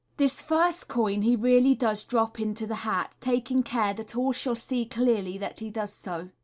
[0.17, 4.55] This first coin he really does drop into the hat, taking care that all shall
[4.55, 6.31] see clearly that he does so.